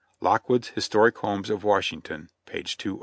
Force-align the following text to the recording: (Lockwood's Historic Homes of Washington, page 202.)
(Lockwood's 0.19 0.69
Historic 0.69 1.19
Homes 1.19 1.51
of 1.51 1.63
Washington, 1.63 2.31
page 2.47 2.75
202.) 2.77 2.99